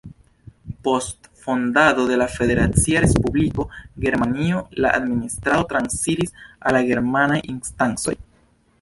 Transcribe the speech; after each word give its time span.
Post 0.85 1.27
fondado 1.41 2.07
de 2.07 2.17
la 2.21 2.27
Federacia 2.37 3.01
Respubliko 3.05 3.67
Germanio 4.07 4.65
la 4.85 4.95
administrado 5.01 5.67
transiris 5.75 6.37
al 6.59 6.79
la 6.81 6.85
germanaj 6.93 7.43
instancoj. 7.57 8.21